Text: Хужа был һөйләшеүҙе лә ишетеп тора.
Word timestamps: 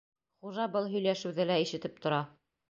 Хужа 0.45 0.65
был 0.75 0.89
һөйләшеүҙе 0.93 1.47
лә 1.51 1.59
ишетеп 1.67 2.03
тора. 2.07 2.25